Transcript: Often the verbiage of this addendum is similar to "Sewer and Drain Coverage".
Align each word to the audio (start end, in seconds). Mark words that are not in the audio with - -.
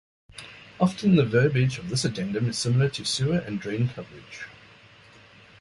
Often 0.79 1.15
the 1.15 1.23
verbiage 1.25 1.77
of 1.77 1.89
this 1.89 2.03
addendum 2.03 2.49
is 2.49 2.57
similar 2.57 2.89
to 2.89 3.05
"Sewer 3.05 3.37
and 3.37 3.59
Drain 3.59 3.87
Coverage". 3.89 4.45